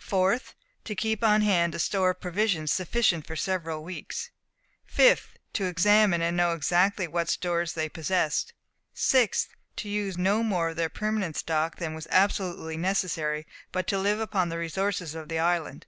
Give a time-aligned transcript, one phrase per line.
[0.00, 0.54] 4th.
[0.84, 4.30] To keep on hand a store of provisions sufficient for several weeks.
[4.90, 5.26] 5th.
[5.52, 8.54] To examine, and know exactly what stores they possessed.
[8.94, 9.48] 6th.
[9.76, 14.18] To use no more of their permanent stock than was absolutely necessary, but to live
[14.18, 15.84] upon the resources of the island.